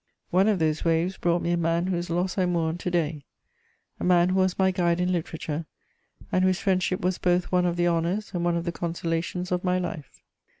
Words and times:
One 0.31 0.47
of 0.47 0.57
those 0.57 0.83
waves 0.83 1.15
brought 1.17 1.43
me 1.43 1.51
a 1.51 1.57
man 1.57 1.85
whose 1.85 2.09
loss 2.09 2.35
I 2.35 2.47
mourn 2.47 2.79
to 2.79 2.89
day, 2.89 3.21
a 3.99 4.03
man 4.03 4.29
who 4.29 4.39
was 4.39 4.57
my 4.57 4.71
guide 4.71 4.99
in 4.99 5.11
literature, 5.11 5.67
and 6.31 6.43
whose 6.43 6.57
friendship 6.57 7.01
was 7.01 7.19
both 7.19 7.51
one 7.51 7.67
of 7.67 7.75
the 7.75 7.87
honours 7.87 8.31
and 8.33 8.43
one 8.43 8.57
of 8.57 8.65
the 8.65 8.71
consolations 8.71 9.51
of 9.51 9.63
my 9.63 9.77
life. 9.77 10.23